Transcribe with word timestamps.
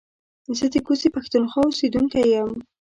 زه 0.57 0.65
د 0.73 0.75
کوزې 0.85 1.09
پښتونخوا 1.15 1.61
اوسېدونکی 1.65 2.21
يم 2.35 2.51